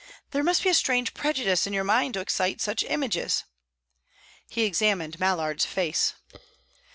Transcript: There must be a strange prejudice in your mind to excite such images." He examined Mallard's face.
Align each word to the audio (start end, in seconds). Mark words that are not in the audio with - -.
There 0.31 0.43
must 0.43 0.63
be 0.63 0.69
a 0.69 0.73
strange 0.73 1.13
prejudice 1.13 1.67
in 1.67 1.73
your 1.73 1.83
mind 1.83 2.15
to 2.15 2.21
excite 2.21 2.59
such 2.59 2.81
images." 2.85 3.43
He 4.49 4.63
examined 4.63 5.19
Mallard's 5.19 5.63
face. 5.67 6.15